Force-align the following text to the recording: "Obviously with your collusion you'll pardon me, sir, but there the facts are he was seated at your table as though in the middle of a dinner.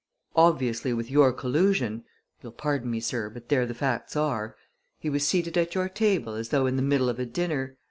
"Obviously 0.35 0.93
with 0.93 1.11
your 1.11 1.31
collusion 1.31 2.03
you'll 2.41 2.53
pardon 2.53 2.89
me, 2.89 2.99
sir, 2.99 3.29
but 3.29 3.49
there 3.49 3.67
the 3.67 3.75
facts 3.75 4.15
are 4.15 4.55
he 4.97 5.11
was 5.11 5.27
seated 5.27 5.59
at 5.59 5.75
your 5.75 5.87
table 5.89 6.33
as 6.33 6.49
though 6.49 6.65
in 6.65 6.75
the 6.75 6.81
middle 6.81 7.07
of 7.07 7.19
a 7.19 7.25
dinner. 7.27 7.77